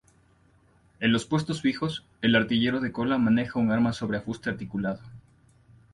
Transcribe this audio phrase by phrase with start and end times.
[0.99, 5.01] En los puestos fijos, el artillero de cola maneja un arma sobre afuste articulado.